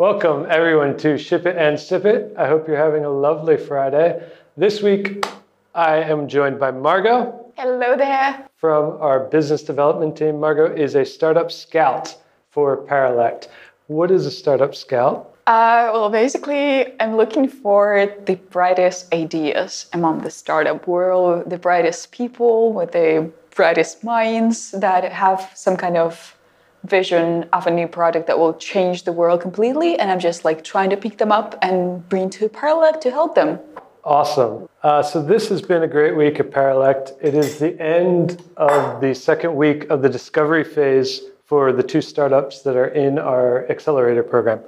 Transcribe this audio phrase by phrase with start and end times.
[0.00, 2.34] Welcome, everyone, to Ship It and Sip It.
[2.38, 4.26] I hope you're having a lovely Friday.
[4.56, 5.26] This week,
[5.74, 7.52] I am joined by Margo.
[7.58, 8.48] Hello there.
[8.56, 10.40] From our business development team.
[10.40, 12.16] Margo is a startup scout
[12.48, 13.50] for Paralect.
[13.88, 15.34] What is a startup scout?
[15.46, 22.10] Uh, well, basically, I'm looking for the brightest ideas among the startup world, the brightest
[22.10, 26.38] people with the brightest minds that have some kind of
[26.84, 29.98] vision of a new product that will change the world completely.
[29.98, 33.34] And I'm just like trying to pick them up and bring to Paralect to help
[33.34, 33.58] them.
[34.02, 34.68] Awesome.
[34.82, 37.12] Uh, so this has been a great week at Paralect.
[37.20, 42.00] It is the end of the second week of the discovery phase for the two
[42.00, 44.60] startups that are in our accelerator program.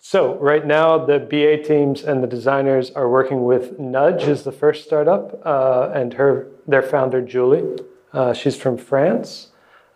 [0.00, 4.52] So right now, the BA teams and the designers are working with Nudge, is the
[4.52, 7.76] first startup, uh, and her their founder Julie.
[8.14, 9.48] Uh, she's from France.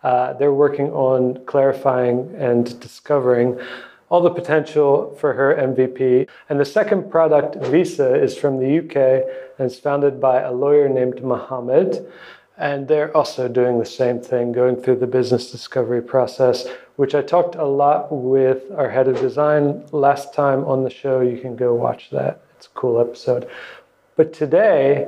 [0.03, 3.59] Uh, they're working on clarifying and discovering
[4.09, 6.27] all the potential for her MVP.
[6.49, 9.25] And the second product, Visa, is from the UK
[9.57, 12.05] and is founded by a lawyer named Mohammed.
[12.57, 17.23] And they're also doing the same thing, going through the business discovery process, which I
[17.23, 21.21] talked a lot with our head of design last time on the show.
[21.21, 22.41] You can go watch that.
[22.57, 23.49] It's a cool episode.
[24.15, 25.07] But today,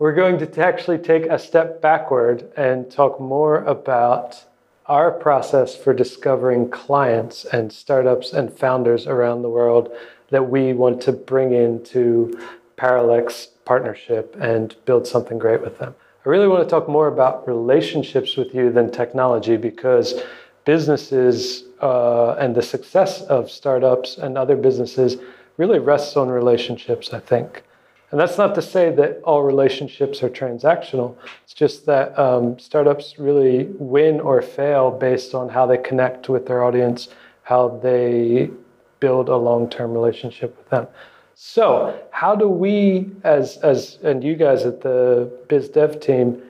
[0.00, 4.42] we're going to actually take a step backward and talk more about
[4.86, 9.94] our process for discovering clients and startups and founders around the world
[10.30, 12.40] that we want to bring into
[12.76, 15.94] Paralect's partnership and build something great with them.
[16.24, 20.22] I really want to talk more about relationships with you than technology because
[20.64, 25.18] businesses uh, and the success of startups and other businesses
[25.58, 27.64] really rests on relationships, I think.
[28.10, 31.16] And that's not to say that all relationships are transactional.
[31.44, 36.46] It's just that um, startups really win or fail based on how they connect with
[36.46, 37.08] their audience,
[37.42, 38.50] how they
[38.98, 40.88] build a long-term relationship with them.
[41.34, 46.42] So, how do we, as as and you guys at the biz dev team,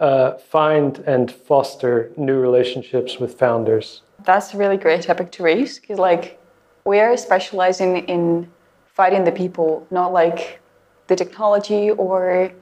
[0.00, 4.02] uh, find and foster new relationships with founders?
[4.24, 6.40] That's a really great topic to raise because, like,
[6.86, 8.50] we are specializing in
[8.86, 10.60] finding the people, not like
[11.08, 12.52] the technology or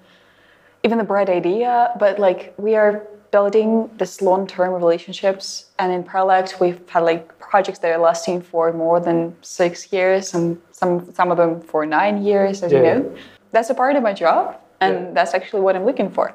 [0.83, 5.67] even the bright idea, but like we are building this long-term relationships.
[5.79, 10.35] And in Paralect, we've had like projects that are lasting for more than six years,
[10.35, 12.79] and some some of them for nine years, as yeah.
[12.79, 13.17] you know.
[13.53, 15.11] That's a part of my job, and yeah.
[15.13, 16.35] that's actually what I'm looking for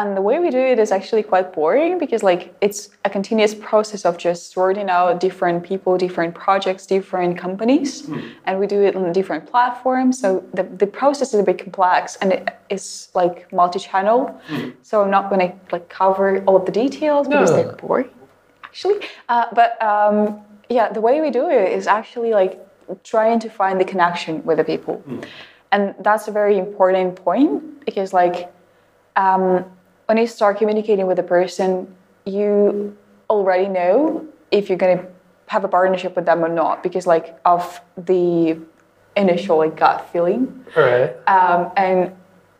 [0.00, 3.54] and the way we do it is actually quite boring because like it's a continuous
[3.54, 8.32] process of just sorting out different people different projects different companies mm.
[8.46, 12.16] and we do it on different platforms so the, the process is a bit complex
[12.16, 14.72] and it is like multi-channel mm.
[14.82, 17.56] so i'm not going to like cover all of the details because no.
[17.56, 18.10] they're boring
[18.64, 22.58] actually uh, but um, yeah the way we do it is actually like
[23.04, 25.24] trying to find the connection with the people mm.
[25.72, 28.50] and that's a very important point because like
[29.16, 29.64] um,
[30.10, 31.86] when you start communicating with a person,
[32.24, 32.96] you
[33.30, 35.06] already know if you're going to
[35.46, 38.58] have a partnership with them or not because like of the
[39.14, 40.64] initial like gut feeling.
[40.76, 41.14] Right.
[41.28, 42.12] Um, and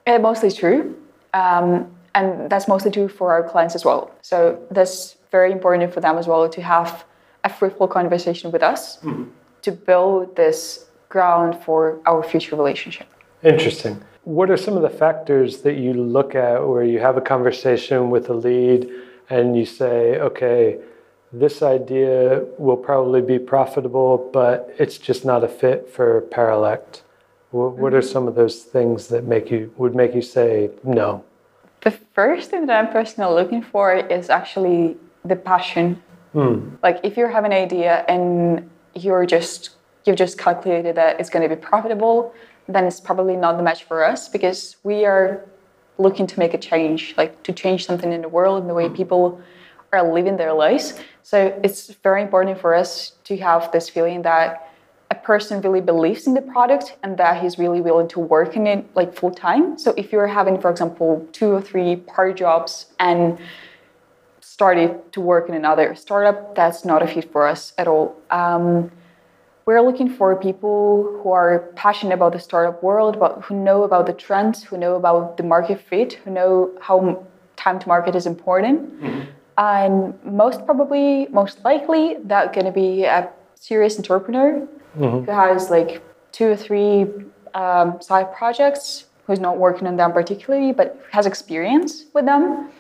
[0.07, 0.97] it mostly true.
[1.35, 4.13] Um, and that's mostly true for our clients as well.
[4.23, 7.05] So that's very important for them as well to have
[7.43, 9.25] a fruitful conversation with us mm-hmm.
[9.63, 13.09] to build this ground for our future relationship.
[13.43, 14.01] Interesting.
[14.25, 18.11] What are some of the factors that you look at where you have a conversation
[18.11, 18.89] with a lead
[19.31, 20.79] and you say, okay,
[21.33, 27.03] this idea will probably be profitable, but it's just not a fit for Paralect?
[27.53, 31.25] What are some of those things that make you would make you say no?
[31.81, 36.01] The first thing that I'm personally looking for is actually the passion.
[36.33, 36.77] Hmm.
[36.83, 39.71] Like if you have an idea and you're just
[40.05, 42.33] you've just calculated that it's going to be profitable,
[42.75, 45.45] then it's probably not the match for us because we are
[45.99, 48.89] looking to make a change, like to change something in the world, in the way
[48.89, 49.41] people
[49.93, 50.95] are living their lives.
[51.23, 54.69] So it's very important for us to have this feeling that
[55.11, 58.67] a person really believes in the product and that he's really willing to work in
[58.67, 59.77] it like full time.
[59.77, 63.39] So if you're having, for example, two or three part jobs and
[64.41, 68.17] started to work in another startup, that's not a fit for us at all.
[68.31, 68.93] Um,
[69.67, 74.07] we're looking for people who are passionate about the startup world, but who know about
[74.07, 77.25] the trends, who know about the market fit, who know how
[77.57, 79.01] time to market is important.
[79.01, 79.21] Mm-hmm.
[79.59, 84.67] And most probably, most likely, that's going to be a serious entrepreneur
[84.97, 85.25] mm-hmm.
[85.25, 86.03] who has like
[86.33, 87.07] two or three
[87.55, 92.71] um, side projects, who's not working on them particularly, but has experience with them,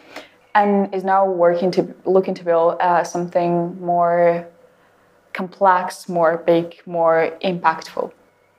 [0.54, 4.48] and is now working to looking to build uh, something more
[5.40, 8.12] complex, more big, more impactful.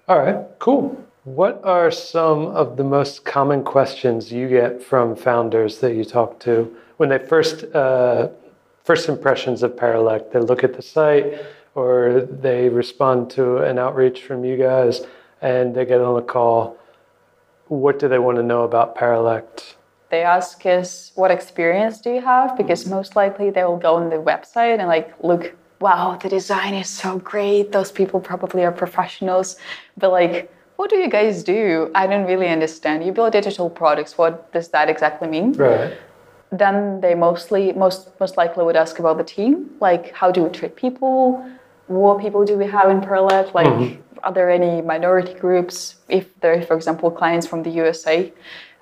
[0.07, 0.85] All right, cool.
[1.23, 6.39] What are some of the most common questions you get from founders that you talk
[6.47, 6.53] to
[6.97, 8.29] when they first uh,
[8.83, 10.33] first impressions of Paralect?
[10.33, 11.27] They look at the site
[11.75, 14.95] or they respond to an outreach from you guys
[15.41, 16.77] and they get on a call.
[17.67, 19.75] What do they want to know about Paralect?
[20.09, 22.57] They ask us, what experience do you have?
[22.57, 25.43] Because most likely they will go on the website and like look,
[25.81, 27.71] wow, the design is so great.
[27.71, 29.57] Those people probably are professionals.
[29.97, 31.91] But like, what do you guys do?
[31.95, 33.03] I don't really understand.
[33.03, 34.17] You build digital products.
[34.17, 35.53] What does that exactly mean?
[35.53, 35.97] Right.
[36.51, 40.49] Then they mostly, most most likely would ask about the team, like how do we
[40.49, 41.45] treat people?
[41.87, 43.55] What people do we have in Paralect?
[43.55, 44.01] Like, mm-hmm.
[44.23, 45.95] are there any minority groups?
[46.09, 48.31] If there are, for example, clients from the USA.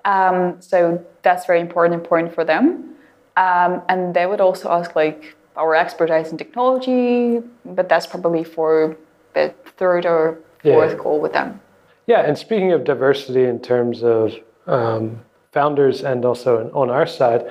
[0.05, 2.95] Um, so that's very important, important for them.
[3.37, 8.97] Um, and they would also ask like our expertise in technology, but that's probably for
[9.33, 10.97] the third or fourth yeah.
[10.97, 11.59] call with them.
[12.07, 14.33] Yeah, and speaking of diversity in terms of
[14.67, 15.19] um,
[15.51, 17.49] founders and also on our side,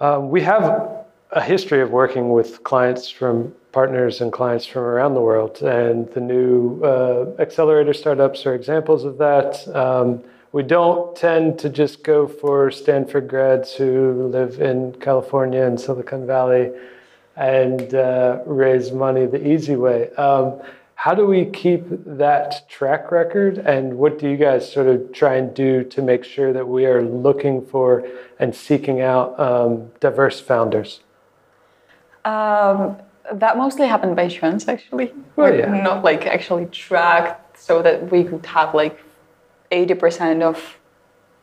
[0.00, 0.64] um, we have
[1.30, 6.08] a history of working with clients from partners and clients from around the world, and
[6.12, 9.66] the new uh, accelerator startups are examples of that.
[9.74, 10.22] Um,
[10.52, 16.26] we don't tend to just go for Stanford grads who live in California and Silicon
[16.26, 16.70] Valley
[17.36, 20.10] and uh, raise money the easy way.
[20.12, 20.60] Um,
[20.94, 23.58] how do we keep that track record?
[23.58, 26.84] And what do you guys sort of try and do to make sure that we
[26.84, 28.06] are looking for
[28.38, 31.00] and seeking out um, diverse founders?
[32.24, 32.98] Um,
[33.32, 35.12] that mostly happened by chance, actually.
[35.38, 35.82] Oh, yeah.
[35.82, 39.02] Not like actually tracked so that we could have like
[39.72, 40.78] 80% of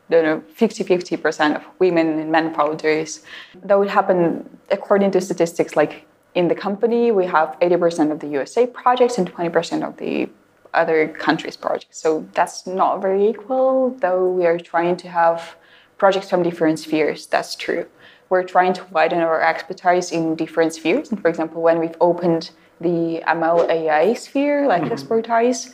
[0.09, 3.21] don't know 50 50% of women and men founders
[3.63, 8.27] that would happen according to statistics like in the company, we have 80% of the
[8.27, 10.29] USA projects and 20% of the
[10.73, 11.99] other countries' projects.
[11.99, 15.55] So that's not very equal, though we are trying to have
[15.97, 17.25] projects from different spheres.
[17.25, 17.87] That's true.
[18.29, 21.09] We're trying to widen our expertise in different spheres.
[21.09, 24.93] And for example, when we've opened the ML AI sphere, like mm-hmm.
[24.93, 25.73] expertise,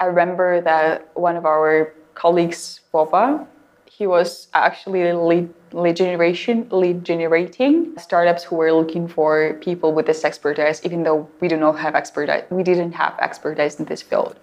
[0.00, 3.46] I remember that one of our colleagues, Boba,
[3.84, 10.06] he was actually lead, lead generation, lead generating startups who were looking for people with
[10.06, 12.44] this expertise, even though we do not have expertise.
[12.50, 14.36] We didn't have expertise in this field.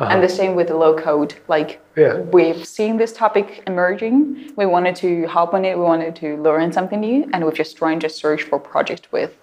[0.00, 0.10] Uh-huh.
[0.10, 1.34] And the same with the low code.
[1.46, 2.20] Like yeah.
[2.20, 4.52] we've seen this topic emerging.
[4.56, 5.76] We wanted to help on it.
[5.76, 9.36] We wanted to learn something new, and we've just trying to search for projects with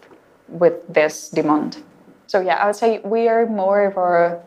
[0.47, 1.83] with this demand.
[2.25, 4.41] So yeah, I would say we are more of a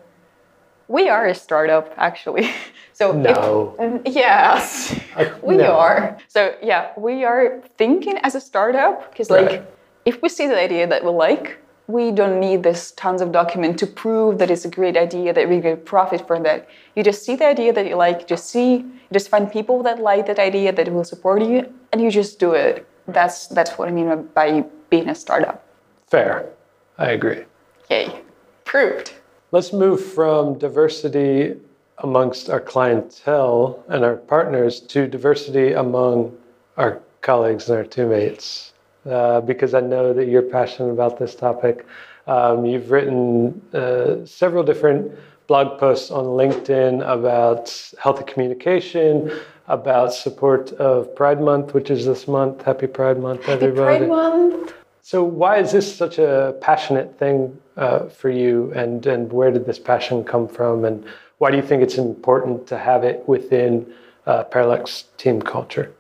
[0.93, 2.49] we are a startup actually.
[2.95, 3.75] So no.
[3.81, 5.73] If, yes, uh, we no.
[5.73, 6.19] are.
[6.29, 9.67] So yeah, we are thinking as a startup because like right.
[10.05, 13.79] if we see the idea that we like, we don't need this tons of document
[13.79, 16.69] to prove that it's a great idea that we get profit from that.
[16.95, 20.27] You just see the idea that you like, just see, just find people that like
[20.27, 22.87] that idea that will support you, and you just do it.
[23.09, 25.65] That's that's what I mean by being a startup.
[26.11, 26.51] Fair,
[26.99, 27.45] I agree.
[27.89, 28.21] Yay,
[28.65, 29.15] proved.
[29.53, 31.57] Let's move from diversity
[31.99, 36.35] amongst our clientele and our partners to diversity among
[36.79, 38.73] our colleagues and our teammates.
[39.05, 41.85] Uh, because I know that you're passionate about this topic.
[42.27, 45.13] Um, you've written uh, several different
[45.49, 49.31] blog posts on LinkedIn about healthy communication,
[49.69, 52.63] about support of Pride Month, which is this month.
[52.63, 53.93] Happy Pride Month, everybody.
[53.97, 54.73] Happy Pride Month.
[55.03, 59.67] So, why is this such a passionate thing uh, for you, and and where did
[59.67, 61.05] this passion come from, and
[61.39, 63.93] why do you think it's important to have it within
[64.27, 65.93] uh, Paralect's team culture?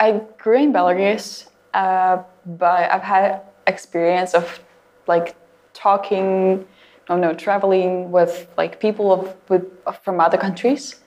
[0.00, 4.60] I grew in Belarus, uh, but I've had experience of
[5.06, 5.34] like
[5.74, 6.66] talking,
[7.08, 9.64] no, no, traveling with like people of with
[10.02, 11.00] from other countries,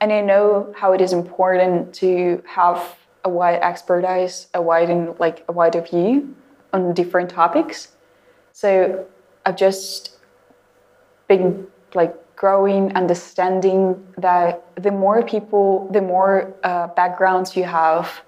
[0.00, 5.18] and I know how it is important to have a wide expertise, a wide and
[5.20, 6.34] like a wider view
[6.72, 7.88] on different topics.
[8.52, 9.06] So
[9.50, 10.16] I've just
[11.26, 13.80] been like growing understanding
[14.16, 18.22] that the more people, the more uh, backgrounds you have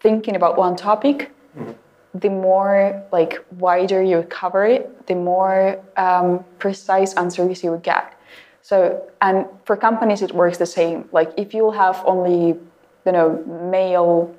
[0.00, 1.70] thinking about one topic, mm-hmm.
[2.18, 8.18] the more like wider you cover it, the more um, precise answers you would get.
[8.62, 11.08] So, and for companies, it works the same.
[11.12, 12.58] Like if you have only,
[13.06, 13.28] you know,
[13.70, 14.34] male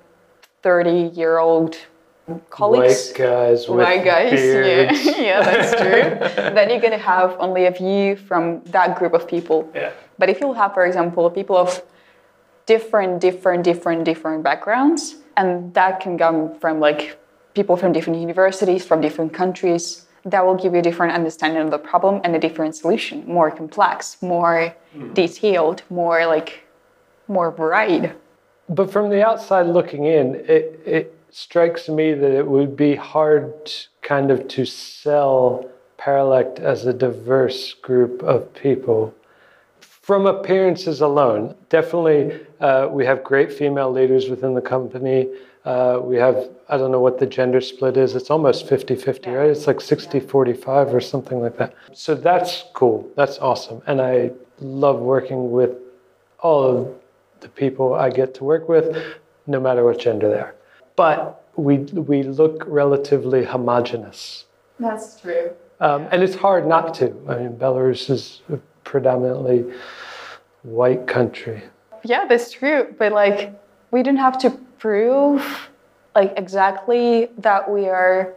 [0.63, 1.77] 30 year old
[2.49, 5.05] colleagues, white guys, white guys, beards.
[5.05, 6.53] yeah, yeah, that's true.
[6.55, 9.69] then you're gonna have only a view from that group of people.
[9.75, 9.91] Yeah.
[10.17, 11.81] But if you have, for example, people of
[12.65, 17.19] different, different, different, different backgrounds, and that can come from like
[17.53, 21.69] people from different universities, from different countries, that will give you a different understanding of
[21.69, 25.13] the problem and a different solution, more complex, more hmm.
[25.13, 26.63] detailed, more like
[27.27, 28.13] more varied.
[28.67, 33.69] But from the outside looking in, it, it strikes me that it would be hard
[34.01, 39.13] kind of to sell Paralect as a diverse group of people.
[39.81, 45.27] From appearances alone, definitely uh, we have great female leaders within the company.
[45.65, 49.29] Uh, we have, I don't know what the gender split is, it's almost 50 50,
[49.31, 49.49] right?
[49.49, 51.73] It's like 60 45 or something like that.
[51.91, 53.11] So that's cool.
[53.17, 53.81] That's awesome.
[53.87, 55.71] And I love working with
[56.39, 56.95] all of
[57.41, 58.95] the people I get to work with,
[59.47, 60.54] no matter what gender they are.
[60.95, 64.45] But we, we look relatively homogenous.
[64.79, 65.51] That's true.
[65.79, 67.05] Um, and it's hard not to.
[67.27, 69.65] I mean, Belarus is a predominantly
[70.63, 71.63] white country.
[72.03, 72.93] Yeah, that's true.
[72.97, 73.53] But like,
[73.91, 75.69] we don't have to prove
[76.15, 78.33] like exactly that we are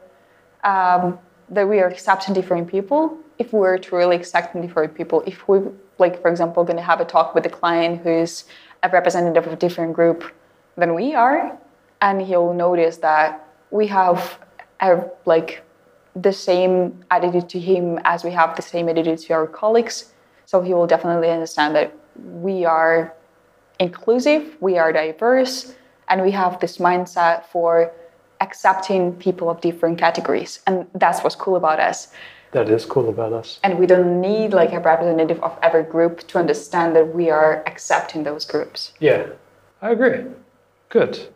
[0.64, 1.18] um,
[1.50, 3.16] that we are accepting different people.
[3.38, 5.60] If we're truly accepting different people, if we
[5.98, 8.44] like, for example, going to have a talk with a client who's
[8.82, 10.24] a representative of a different group
[10.76, 11.58] than we are,
[12.00, 14.38] and he'll notice that we have
[14.80, 15.62] a, like
[16.14, 20.12] the same attitude to him as we have the same attitude to our colleagues.
[20.46, 23.14] So he will definitely understand that we are
[23.78, 25.74] inclusive, we are diverse,
[26.08, 27.92] and we have this mindset for
[28.40, 30.60] accepting people of different categories.
[30.66, 32.08] And that's what's cool about us.
[32.52, 33.60] That is cool about us.
[33.62, 37.62] And we don't need like a representative of every group to understand that we are
[37.66, 38.92] accepting those groups.
[39.00, 39.26] Yeah,
[39.82, 40.24] I agree.
[40.88, 41.28] Good.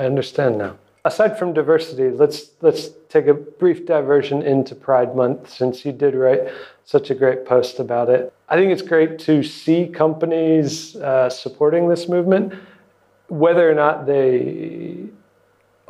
[0.00, 0.78] I understand now.
[1.04, 6.14] Aside from diversity, let's let's take a brief diversion into Pride Month since you did
[6.14, 6.48] write
[6.86, 8.32] such a great post about it.
[8.48, 12.54] I think it's great to see companies uh, supporting this movement,
[13.28, 15.04] whether or not they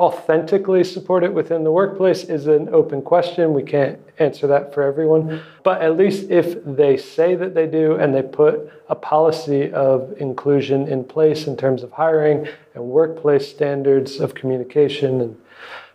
[0.01, 3.53] authentically support it within the workplace is an open question.
[3.53, 5.43] We can't answer that for everyone.
[5.63, 10.15] But at least if they say that they do and they put a policy of
[10.17, 15.41] inclusion in place in terms of hiring and workplace standards of communication and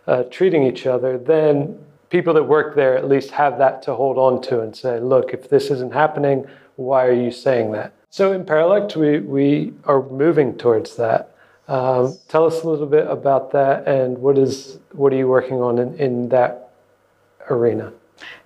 [0.06, 1.76] uh, treating each other, then
[2.08, 5.34] people that work there at least have that to hold on to and say, look,
[5.34, 6.46] if this isn't happening,
[6.76, 7.92] why are you saying that?
[8.10, 11.35] So in Paralect, we, we are moving towards that.
[11.68, 15.60] Um, tell us a little bit about that and what is what are you working
[15.60, 16.70] on in, in that
[17.50, 17.92] arena?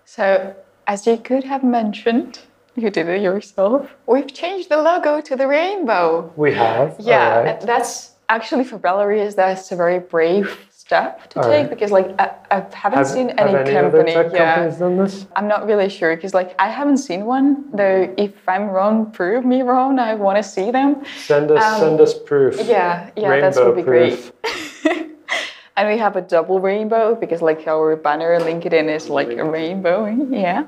[0.04, 0.54] So,
[0.86, 2.40] as you could have mentioned,
[2.76, 3.90] you did it yourself.
[4.06, 6.32] We've changed the logo to the rainbow.
[6.36, 6.96] We have.
[6.98, 7.60] Yeah, right.
[7.60, 9.34] that's actually for Belarus.
[9.36, 11.70] That's a very brave step to All take right.
[11.70, 14.12] because like I, I haven't have, seen any, any company.
[14.12, 15.26] yeah, companies done this?
[15.36, 17.46] I'm not really sure because like I haven't seen one.
[17.72, 20.00] Though if I'm wrong, prove me wrong.
[20.00, 21.04] I want to see them.
[21.16, 22.56] Send us um, send us proof.
[22.56, 24.32] Yeah, yeah, that would be proof.
[24.42, 25.16] great.
[25.76, 29.98] and we have a double rainbow because like our banner LinkedIn is like a rainbow.
[30.28, 30.66] Yeah.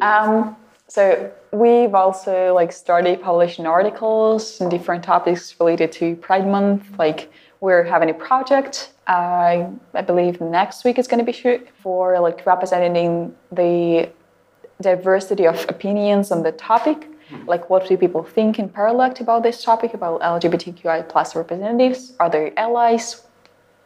[0.00, 6.84] Um, so we've also like started publishing articles and different topics related to Pride Month,
[6.96, 8.93] like we're having a project.
[9.06, 14.10] Uh, I believe next week is going to be shoot for like representing the
[14.80, 17.08] diversity of opinions on the topic.
[17.46, 22.12] Like, what do people think in Paralect about this topic about LGBTQI plus representatives?
[22.20, 23.26] Are they allies?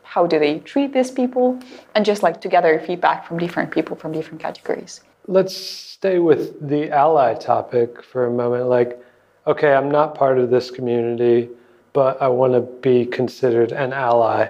[0.03, 1.59] How do they treat these people?
[1.95, 5.03] And just like to gather feedback from different people from different categories.
[5.27, 8.67] Let's stay with the ally topic for a moment.
[8.67, 8.99] Like,
[9.47, 11.49] okay, I'm not part of this community
[11.99, 14.49] but I want to be considered an ally.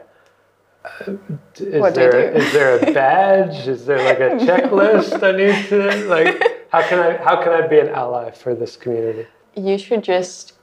[1.56, 3.66] Is what there is there a badge?
[3.66, 6.66] is there like a checklist I need to like?
[6.70, 9.26] How can I how can I be an ally for this community?
[9.54, 10.54] You should just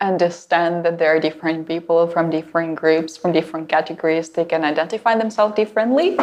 [0.00, 4.28] understand that there are different people from different groups, from different categories.
[4.30, 6.18] They can identify themselves differently,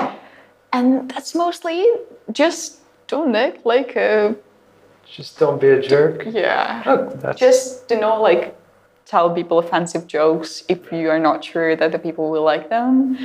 [0.73, 1.85] and that's mostly
[2.31, 4.35] just don't act like a.
[5.05, 6.25] Just don't be a jerk.
[6.27, 6.83] Yeah.
[6.85, 8.55] Oh, just to know like
[9.09, 13.17] tell people offensive jokes if you are not sure that the people will like them.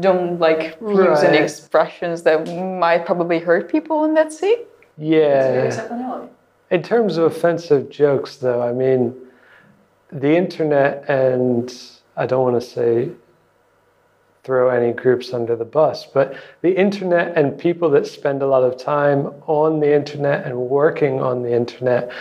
[0.00, 1.10] Don't like right.
[1.10, 2.46] use any expressions that
[2.78, 4.68] might probably hurt people, and that's it.
[4.96, 6.28] Yeah.
[6.70, 9.14] In terms of offensive jokes, though, I mean,
[10.12, 11.72] the internet and
[12.16, 13.10] I don't want to say
[14.44, 18.62] throw any groups under the bus, but the internet and people that spend a lot
[18.62, 22.12] of time on the internet and working on the internet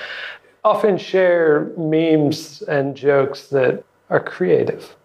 [0.66, 4.96] often share memes and jokes that are creative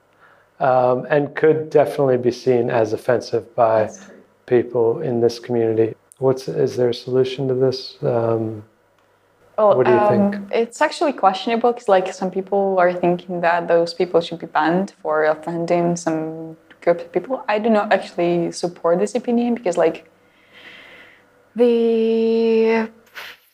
[0.58, 3.90] um, and could definitely be seen as offensive by
[4.46, 5.94] people in this community.
[6.18, 7.96] What's is there a solution to this?
[8.02, 8.64] Um,
[9.56, 10.52] well, what do you um, think?
[10.52, 14.94] It's actually questionable because, like, some people are thinking that those people should be banned
[15.02, 17.44] for offending some group of people.
[17.46, 20.10] I do not actually support this opinion because, like,
[21.56, 22.88] the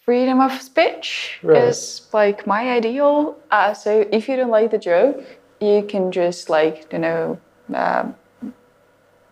[0.07, 1.65] freedom of speech Right.
[1.69, 3.37] is like my ideal.
[3.51, 5.21] Uh, so if you don't like the joke,
[5.61, 7.39] you can just like you know
[7.75, 8.15] um,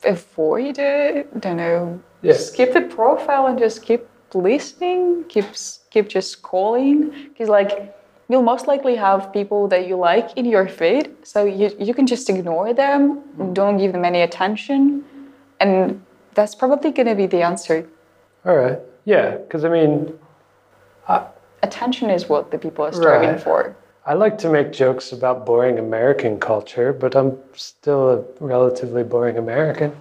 [0.04, 1.40] avoid it.
[1.40, 2.00] Don't know.
[2.23, 2.35] Yeah.
[2.35, 5.25] Skip the profile and just keep listening.
[5.28, 5.47] Keep
[5.90, 7.95] keep just calling because like
[8.28, 11.14] you'll most likely have people that you like in your feed.
[11.23, 13.23] So you you can just ignore them.
[13.52, 15.04] Don't give them any attention,
[15.61, 16.02] and
[16.35, 17.87] that's probably going to be the answer.
[18.45, 18.78] All right.
[19.04, 20.19] Yeah, because I mean,
[21.63, 23.41] attention is what the people are striving Right.
[23.41, 23.77] for.
[24.07, 29.39] I like to make jokes about boring American culture, but I'm still a relatively boring
[29.39, 29.93] American.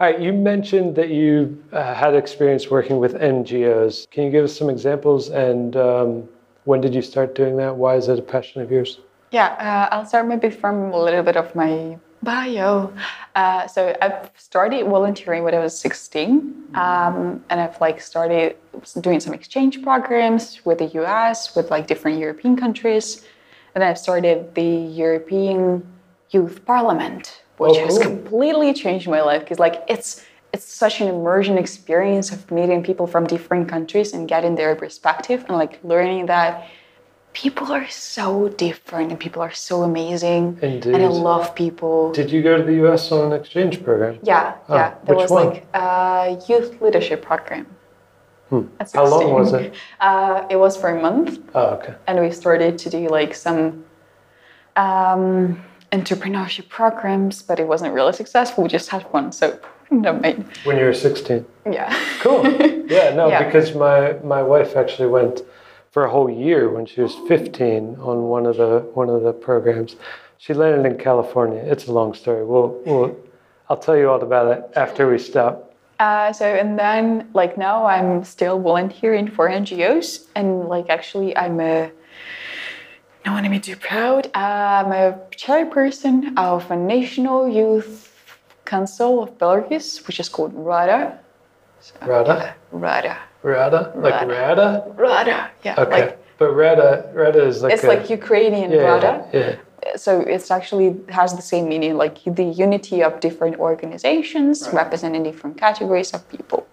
[0.00, 4.08] All right, you mentioned that you uh, had experience working with NGOs.
[4.12, 6.28] Can you give us some examples and um,
[6.66, 7.74] when did you start doing that?
[7.74, 9.00] Why is it a passion of yours?
[9.32, 12.92] Yeah, uh, I'll start maybe from a little bit of my bio.
[13.34, 16.30] Uh, so I've started volunteering when I was 16,
[16.74, 18.56] um, and I've like started
[19.00, 23.24] doing some exchange programs with the US, with like different European countries,
[23.74, 25.86] and I've started the European
[26.30, 28.06] Youth Parliament, which Oh, has cool.
[28.06, 33.06] completely changed my life because like it's it's such an immersion experience of meeting people
[33.06, 36.66] from different countries and getting their perspective and like learning that
[37.42, 42.10] people are so different and people are so amazing and I love people.
[42.12, 44.18] Did you go to the US on an exchange program?
[44.24, 44.94] yeah, Oh, yeah.
[45.04, 45.46] There which was one?
[45.50, 47.66] like a youth leadership program.
[48.80, 49.74] At How long was it?
[50.00, 51.94] Uh, it was for a month, Oh, okay.
[52.06, 53.84] and we started to do like some
[54.76, 58.64] um, entrepreneurship programs, but it wasn't really successful.
[58.64, 59.46] We just had one, so
[59.90, 60.38] no main.
[60.64, 61.44] When you were 16.
[61.70, 61.88] Yeah.
[62.20, 62.42] Cool.
[62.98, 63.42] Yeah, no, Yeah.
[63.44, 64.00] because my
[64.34, 65.36] my wife actually went
[65.90, 69.32] for a whole year when she was 15 on one of the one of the
[69.32, 69.96] programs.
[70.38, 71.60] She landed in California.
[71.64, 72.44] It's a long story.
[72.44, 73.16] We'll, we'll
[73.68, 75.74] I'll tell you all about it after we stop.
[75.98, 81.58] Uh, so and then like now I'm still volunteering for NGOs and like actually I'm
[81.60, 81.90] a
[83.26, 84.30] no one to be too proud.
[84.34, 88.08] I'm a chairperson of a national youth
[88.64, 91.18] council of Belarus, which is called RADA.
[92.02, 93.18] Rada, RADA.
[93.42, 94.84] Rada, like Rada.
[94.96, 95.50] Rada.
[95.64, 95.74] Yeah.
[95.78, 99.28] Okay, Like but Rada, Rada is like it's a, like Ukrainian yeah, RADA.
[99.32, 99.56] yeah,
[99.96, 105.56] so it's actually has the same meaning like the unity of different organizations representing different
[105.56, 106.66] categories of people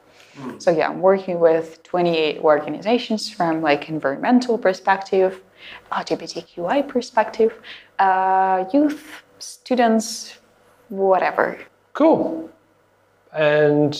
[0.57, 5.41] so yeah i'm working with 28 organizations from like environmental perspective
[5.91, 7.53] lgbtqi perspective
[7.99, 10.39] uh, youth students
[10.89, 11.57] whatever
[11.95, 12.49] Cool.
[13.31, 13.97] And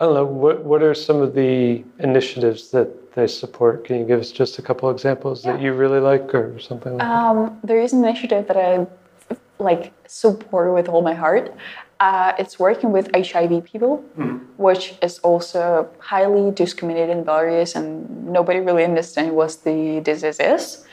[0.00, 3.84] I don't know, what, what are some of the initiatives that they support?
[3.84, 7.06] Can you give us just a couple examples that you really like or something like
[7.06, 7.10] that?
[7.10, 8.86] Um, there is an initiative that I
[9.58, 11.54] like support with all my heart.
[12.00, 13.98] Uh, it's working with HIV people,
[14.56, 20.86] which is also highly discriminated in Belarus, and nobody really understands what the disease is.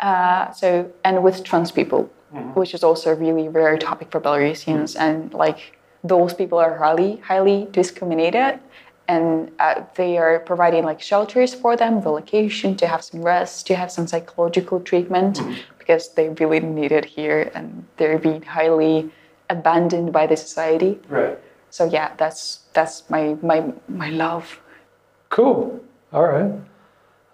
[0.00, 2.10] Uh, so, and with trans people,
[2.54, 7.16] which is also a really rare topic for Belarusians, and like those people are highly,
[7.16, 8.60] highly discriminated,
[9.08, 13.74] and uh, they are providing like shelters for them, relocation to have some rest, to
[13.74, 15.40] have some psychological treatment,
[15.78, 19.10] because they really need it here, and they're being highly
[19.50, 20.98] abandoned by the society.
[21.08, 21.38] Right.
[21.70, 24.60] So yeah, that's that's my my my love.
[25.30, 25.80] Cool.
[26.12, 26.52] All right.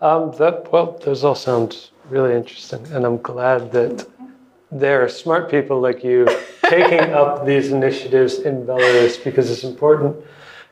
[0.00, 4.06] Um, that well, those all sound really interesting, and I'm glad that
[4.74, 6.26] there are smart people like you
[6.64, 10.16] taking up these initiatives in Belarus because it's important.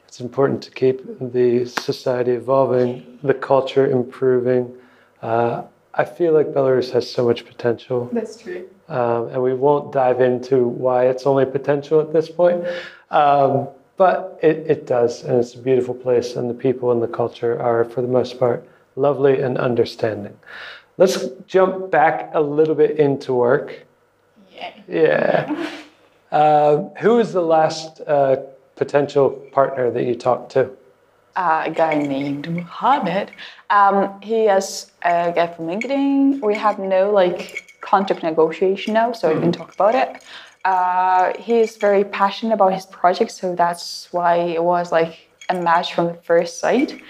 [0.08, 4.74] It's important to keep the society evolving, the culture improving.
[5.22, 5.62] Uh,
[5.94, 8.10] I feel like Belarus has so much potential.
[8.12, 8.68] That's true.
[8.88, 12.64] um, and we won't dive into why it's only potential at this point.
[13.10, 17.06] Um, but it, it does, and it's a beautiful place, and the people and the
[17.06, 20.36] culture are, for the most part, lovely and understanding.
[20.98, 23.86] Let's jump back a little bit into work.
[24.88, 25.46] Yeah.
[25.48, 25.70] Yeah.
[26.30, 28.36] Uh, who is the last uh,
[28.76, 30.70] potential partner that you talked to?
[31.36, 33.30] uh, a guy named Mohammed.
[33.70, 36.42] Um, he is a guy from LinkedIn.
[36.42, 40.22] We have no like contract negotiation now, so we can talk about it.
[40.64, 45.54] Uh, he is very passionate about his project, so that's why it was like a
[45.54, 47.00] match from the first sight.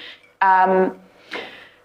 [0.40, 0.98] Um,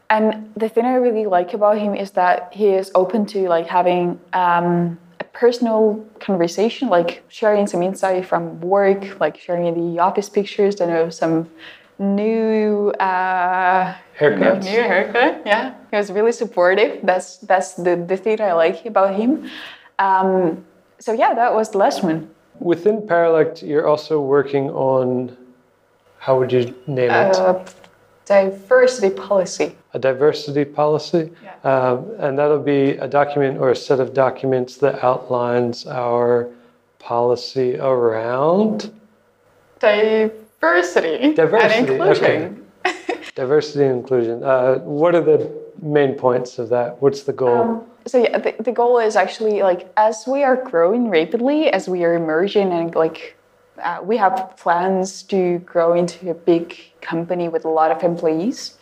[0.10, 3.67] and the thing I really like about him is that he is open to like
[3.67, 4.97] having um,
[5.39, 11.10] personal conversation, like sharing some insight from work, like sharing the office pictures, I know
[11.10, 11.50] some
[12.00, 14.65] new uh, know, Haircuts.
[14.65, 15.41] new haircut.
[15.45, 17.00] Yeah, he was really supportive.
[17.04, 19.50] That's that's the the thing I like about him.
[20.00, 20.65] Um,
[21.00, 22.30] so yeah, that was the last one.
[22.60, 25.38] Within Paralect, you're also working on
[26.17, 27.36] How would you name it?
[27.38, 27.63] Uh,
[28.26, 29.76] diversity policy.
[29.97, 31.31] A diversity policy.
[31.43, 31.55] Yeah.
[31.63, 36.49] Um, and that'll be a document or a set of documents that outlines our
[36.99, 38.93] policy around
[39.79, 42.65] Diversity, Diversity, and inclusion.
[43.36, 44.43] diversity and inclusion.
[44.43, 46.99] Uh, what are the main points of that?
[46.99, 47.62] What's the goal?
[47.62, 51.88] Um, so yeah, the, the goal is actually like as we are growing rapidly, as
[51.88, 53.37] we are emerging and like
[53.83, 58.75] uh, we have plans to grow into a big company with a lot of employees.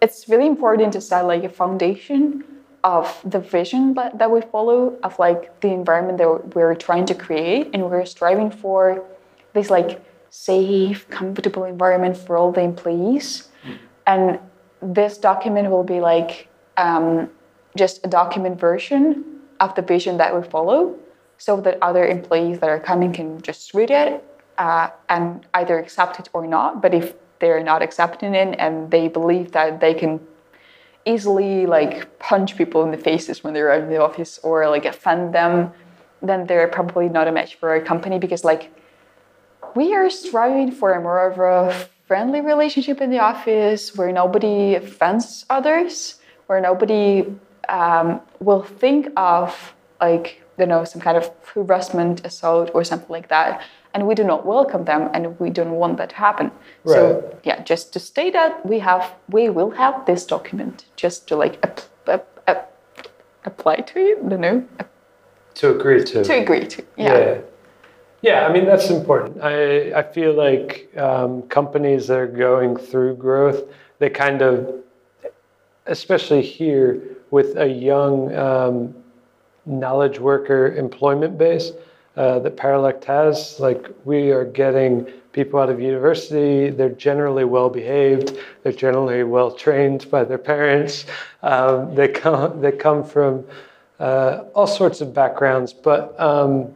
[0.00, 2.44] It's really important to set like a foundation
[2.84, 7.14] of the vision that, that we follow of like the environment that we're trying to
[7.14, 9.04] create and we're striving for
[9.52, 13.48] this like safe comfortable environment for all the employees.
[14.06, 14.38] And
[14.80, 17.30] this document will be like um,
[17.76, 19.24] just a document version
[19.60, 20.96] of the vision that we follow
[21.38, 24.24] so that other employees that are coming can just read it
[24.58, 29.08] uh, and either accept it or not but if they're not accepting it and they
[29.08, 30.20] believe that they can
[31.06, 35.34] easily like punch people in the faces when they're in the office or like offend
[35.34, 35.72] them
[36.20, 38.70] then they're probably not a match for our company because like
[39.74, 44.74] we are striving for a more of a friendly relationship in the office where nobody
[44.74, 46.16] offends others,
[46.46, 47.26] where nobody
[47.68, 53.28] um, will think of like you know some kind of harassment, assault, or something like
[53.28, 53.62] that,
[53.98, 56.52] and we do not welcome them, and we don't want that to happen.
[56.84, 56.94] Right.
[56.94, 61.36] So yeah, just to state that we have we will have this document just to
[61.36, 62.72] like ap- ap- ap-
[63.44, 64.64] apply to it, you know,
[65.54, 66.22] to agree to.
[66.22, 66.84] to agree to.
[66.96, 67.40] yeah.
[68.20, 69.42] Yeah, I mean that's important.
[69.42, 73.60] I I feel like um, companies that are going through growth,
[74.00, 74.54] they kind of,
[75.86, 76.86] especially here
[77.30, 78.94] with a young um,
[79.66, 81.72] knowledge worker employment base
[82.18, 86.68] uh, that Paralect has, like we are getting people out of university.
[86.68, 88.36] They're generally well behaved.
[88.62, 91.06] They're generally well trained by their parents.
[91.44, 93.46] Um, they come they come from
[94.00, 96.18] uh, all sorts of backgrounds, but.
[96.20, 96.74] Um,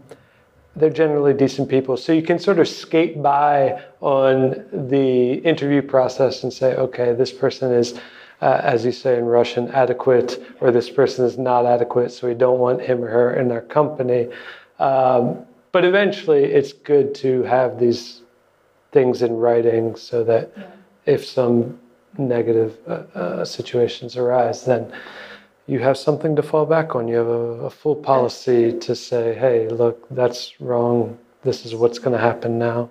[0.75, 1.99] they're generally decent people.
[1.99, 7.31] So you can sort of skate by on the interview process and say, okay, this
[7.31, 7.93] person is,
[8.41, 12.33] uh, as you say in Russian, adequate, or this person is not adequate, so we
[12.33, 14.31] don't want him or her in our company.
[14.79, 18.23] Um, but eventually, it's good to have these
[18.93, 20.53] things in writing so that
[21.07, 21.79] if some
[22.19, 24.93] negative uh, uh, situations arise, then
[25.67, 27.09] you have something to fall back on.
[27.09, 31.19] You have a, a full policy to say, hey, look, that's wrong.
[31.43, 32.91] This is what's going to happen now,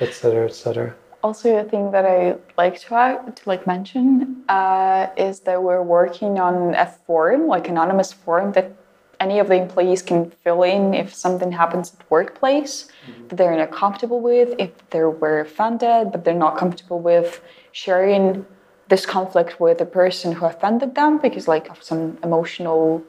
[0.00, 0.94] et cetera, et cetera.
[1.22, 5.82] Also, a thing that I like to, add- to like mention uh, is that we're
[5.82, 8.72] working on a form, like anonymous form that
[9.22, 12.74] any of the employees can fill in if something happens at workplace
[13.06, 13.28] mm-hmm.
[13.28, 17.40] that they're not comfortable with, if they were offended, but they're not comfortable with
[17.84, 18.44] sharing
[18.88, 23.02] this conflict with the person who offended them because like of some emotional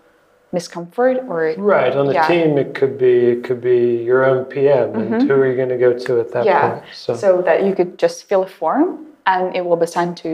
[0.53, 1.93] discomfort or Right.
[1.95, 2.27] On the Yeah.
[2.27, 5.27] team, it could be it could be your own PM, and mm-hmm.
[5.27, 6.83] who are you going to go to at that yeah point?
[6.93, 8.87] So, so that you could just fill a form
[9.25, 10.33] and it will be sent to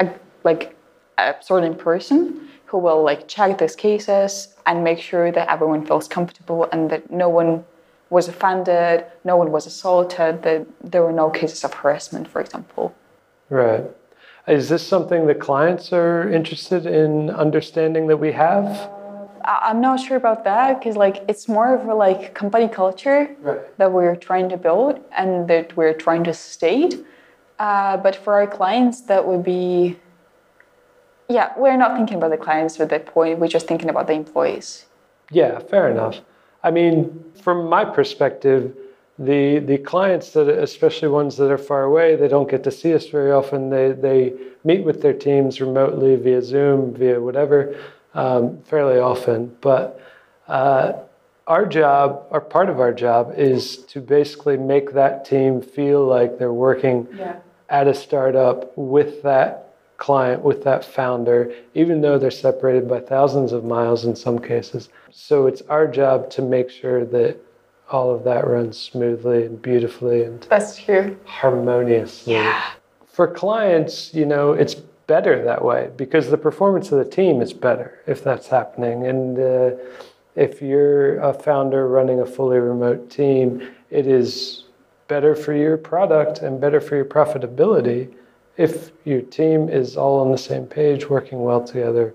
[0.00, 0.04] a,
[0.48, 0.62] like
[1.18, 2.20] a certain person
[2.66, 7.10] who will like check these cases and make sure that everyone feels comfortable and that
[7.10, 7.64] no one
[8.10, 12.94] was offended no one was assaulted that there were no cases of harassment for example
[13.50, 13.84] right.
[14.48, 18.88] Is this something that clients are interested in understanding that we have?
[19.44, 23.60] I'm not sure about that because like it's more of a like company culture Right.
[23.78, 27.04] that we're trying to build and that we're trying to state.
[27.58, 29.96] Uh, but for our clients, that would be,
[31.28, 33.38] yeah, we're not thinking about the clients at that point.
[33.38, 34.86] We're just thinking about the employees.
[35.30, 36.20] Yeah, fair enough.
[36.62, 38.74] I mean, from my perspective,
[39.18, 42.92] the the clients that, especially ones that are far away, they don't get to see
[42.94, 43.70] us very often.
[43.70, 44.34] They they
[44.64, 47.76] meet with their teams remotely via Zoom, via whatever,
[48.14, 49.56] um, fairly often.
[49.60, 50.00] But
[50.48, 50.92] uh,
[51.46, 56.38] our job, or part of our job, is to basically make that team feel like
[56.38, 57.36] they're working Yeah.
[57.68, 59.65] at a startup with that
[59.98, 64.88] client, with that founder, even though they're separated by thousands of miles in some cases.
[65.10, 67.38] So it's our job to make sure that
[67.90, 71.16] all of that runs smoothly and beautifully and That's true.
[71.24, 72.34] harmoniously.
[73.06, 77.52] For clients, you know, it's better that way because the performance of the team is
[77.52, 79.06] better if that's happening.
[79.06, 79.70] And uh,
[80.34, 84.64] if you're a founder running a fully remote team, it is
[85.08, 88.12] better for your product and better for your profitability
[88.56, 92.14] if your team is all on the same page, working well together,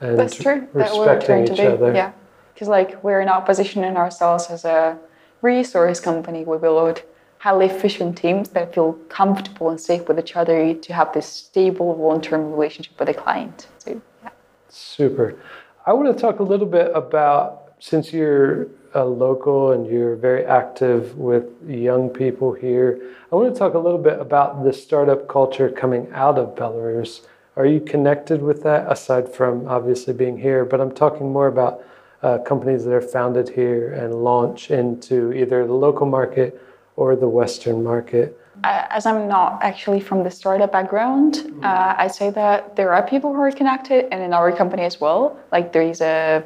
[0.00, 0.66] and That's true.
[0.74, 1.94] That respecting to each other.
[1.94, 2.12] Yeah.
[2.52, 4.98] Because like we're in not positioning ourselves as a
[5.42, 6.44] resource company.
[6.44, 7.02] We build
[7.38, 11.96] highly efficient teams that feel comfortable and safe with each other to have this stable
[11.96, 13.66] long-term relationship with the client.
[13.78, 14.30] So, yeah.
[14.68, 15.36] Super.
[15.84, 20.44] I want to talk a little bit about since you're a local and you're very
[20.44, 23.00] active with young people here.
[23.30, 27.26] I want to talk a little bit about the startup culture coming out of Belarus.
[27.56, 30.64] Are you connected with that aside from obviously being here?
[30.64, 31.84] But I'm talking more about
[32.22, 36.60] uh, companies that are founded here and launch into either the local market
[36.96, 38.38] or the Western market?
[38.64, 41.64] As I'm not actually from the startup background, mm-hmm.
[41.64, 45.00] uh, I say that there are people who are connected, and in our company as
[45.00, 45.38] well.
[45.50, 46.44] Like there is a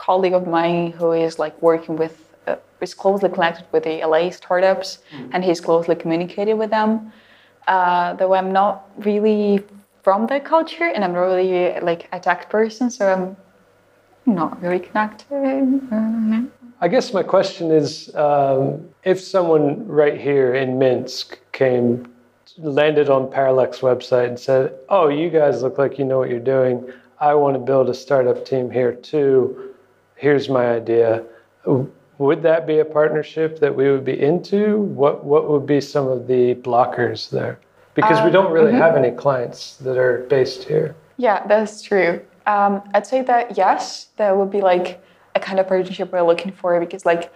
[0.00, 2.14] colleague of mine who is like working with,
[2.46, 5.30] uh, is closely connected with the LA startups, mm-hmm.
[5.32, 7.12] and he's closely communicated with them.
[7.68, 9.62] Uh, though I'm not really
[10.02, 13.36] from the culture, and I'm not really like a tech person, so I'm
[14.24, 15.26] not very connected.
[16.80, 22.10] I guess my question is um, if someone right here in Minsk came,
[22.56, 26.48] landed on Paralect's website and said, Oh, you guys look like you know what you're
[26.56, 26.90] doing.
[27.20, 29.69] I want to build a startup team here too.
[30.20, 31.24] Here's my idea.
[32.18, 34.76] Would that be a partnership that we would be into?
[34.76, 37.58] What, what would be some of the blockers there?
[37.94, 38.82] Because um, we don't really mm-hmm.
[38.82, 40.94] have any clients that are based here.
[41.16, 42.20] Yeah, that's true.
[42.46, 45.02] Um, I'd say that yes, that would be like
[45.34, 47.32] a kind of partnership we're looking for because like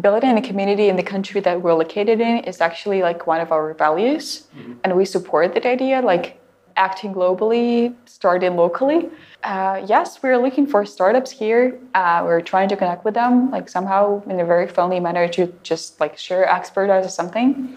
[0.00, 3.52] building a community in the country that we're located in is actually like one of
[3.52, 4.72] our values mm-hmm.
[4.82, 6.40] and we support that idea like
[6.76, 9.10] acting globally starting locally
[9.44, 13.68] uh, yes we're looking for startups here uh, we're trying to connect with them like
[13.68, 17.76] somehow in a very friendly manner to just like share expertise or something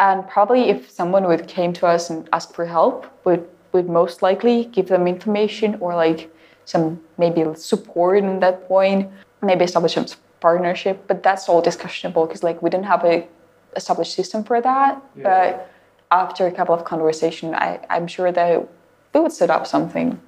[0.00, 4.22] and probably if someone would came to us and ask for help would would most
[4.22, 6.30] likely give them information or like
[6.64, 9.10] some maybe support in that point,
[9.42, 10.06] maybe establish some
[10.40, 13.26] partnership, but that's all discussionable because like we didn't have a
[13.76, 15.02] established system for that.
[15.16, 15.22] Yeah.
[15.22, 15.70] But
[16.10, 18.68] after a couple of conversation, I, I'm sure that
[19.12, 20.20] we would set up something.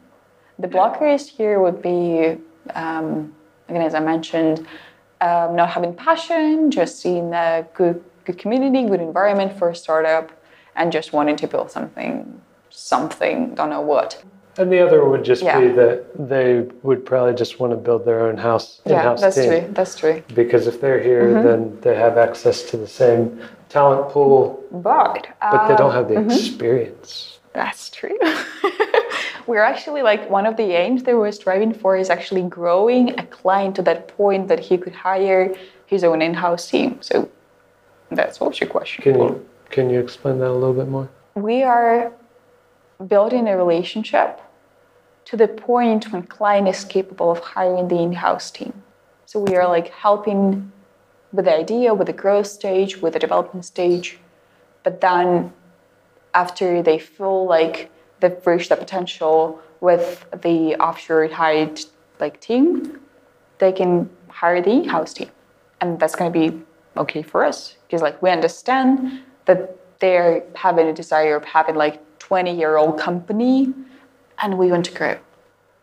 [0.60, 2.36] The blockers here would be
[2.74, 3.34] um,
[3.68, 4.66] again as I mentioned,
[5.20, 10.30] um, not having passion, just seeing a good good community, good environment for a startup,
[10.76, 14.22] and just wanting to build something, something, don't know what.
[14.58, 15.60] And the other would just yeah.
[15.60, 18.82] be that they would probably just want to build their own house.
[18.84, 19.22] In house team.
[19.22, 19.48] Yeah, that's team.
[19.48, 19.72] true.
[19.72, 20.22] That's true.
[20.34, 21.46] Because if they're here, mm-hmm.
[21.46, 24.62] then they have access to the same talent pool.
[24.70, 26.30] But but they don't have the mm-hmm.
[26.30, 27.39] experience.
[27.52, 28.18] That's true.
[29.46, 33.26] we're actually like one of the aims that we're striving for is actually growing a
[33.26, 35.54] client to that point that he could hire
[35.86, 36.98] his own in-house team.
[37.00, 37.28] So
[38.10, 39.02] that's what's your question.
[39.02, 41.08] Can you can you explain that a little bit more?
[41.34, 42.12] We are
[43.06, 44.40] building a relationship
[45.26, 48.82] to the point when client is capable of hiring the in-house team.
[49.26, 50.72] So we are like helping
[51.32, 54.18] with the idea, with the growth stage, with the development stage,
[54.82, 55.52] but then
[56.34, 57.90] after they feel like
[58.20, 61.80] they've reached the potential with the offshore hired
[62.18, 63.00] like team,
[63.58, 65.30] they can hire the in-house team,
[65.80, 66.62] and that's going to be
[66.96, 72.00] okay for us because like we understand that they're having a desire of having like
[72.18, 73.72] 20 year old company
[74.42, 75.18] and we want to grow.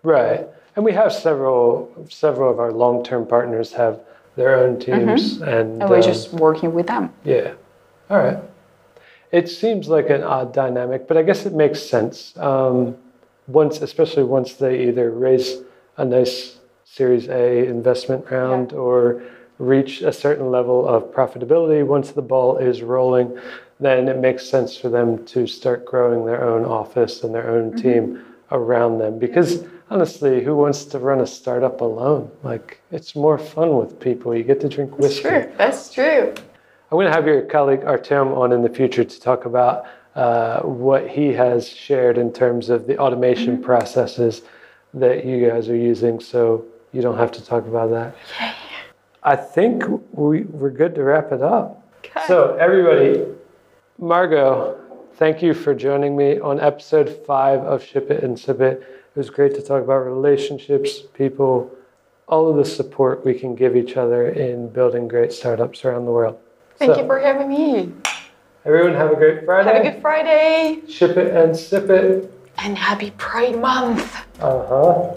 [0.03, 0.47] Right.
[0.75, 3.99] And we have several several of our long term partners have
[4.35, 5.43] their own teams mm-hmm.
[5.43, 7.11] and, and we're um, just working with them.
[7.23, 7.53] Yeah.
[8.09, 8.37] All right.
[9.31, 12.35] It seems like an odd dynamic, but I guess it makes sense.
[12.37, 12.95] Um,
[13.47, 15.57] once, especially once they either raise
[15.97, 18.77] a nice Series A investment round yeah.
[18.77, 19.21] or
[19.59, 23.37] reach a certain level of profitability, once the ball is rolling,
[23.79, 27.71] then it makes sense for them to start growing their own office and their own
[27.71, 27.81] mm-hmm.
[27.81, 29.19] team around them.
[29.19, 32.31] Because honestly, who wants to run a startup alone?
[32.43, 34.35] Like, it's more fun with people.
[34.35, 35.23] You get to drink whiskey.
[35.23, 35.53] That's true.
[35.57, 36.33] That's true.
[36.89, 40.61] I'm going to have your colleague Artem on in the future to talk about uh,
[40.61, 43.65] what he has shared in terms of the automation mm-hmm.
[43.65, 44.43] processes
[44.93, 46.21] that you guys are using.
[46.21, 48.15] So you don't have to talk about that.
[49.21, 51.85] I think we, we're good to wrap it up.
[52.05, 52.21] Okay.
[52.25, 53.25] So, everybody,
[53.97, 54.79] Margo,
[55.15, 58.81] thank you for joining me on episode five of Ship It and Sip It.
[58.81, 61.69] It was great to talk about relationships, people,
[62.29, 66.11] all of the support we can give each other in building great startups around the
[66.11, 66.39] world.
[66.77, 67.91] Thank so, you for having me.
[68.63, 69.73] Everyone, have a great Friday.
[69.73, 70.81] Have a good Friday.
[70.87, 72.31] Ship it and sip it.
[72.59, 74.15] And happy Pride Month.
[74.39, 75.15] Uh huh.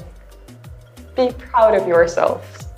[1.16, 2.69] Be proud of yourselves.